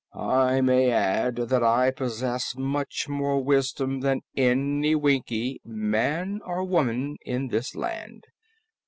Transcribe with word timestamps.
I 0.15 0.61
may 0.61 0.89
add 0.89 1.35
that 1.35 1.61
I 1.61 1.91
possess 1.91 2.55
much 2.57 3.07
more 3.07 3.39
wisdom 3.39 3.99
than 3.99 4.21
any 4.35 4.95
Winkie 4.95 5.61
man 5.63 6.41
or 6.43 6.63
woman 6.63 7.17
in 7.23 7.49
this 7.49 7.75
land. 7.75 8.23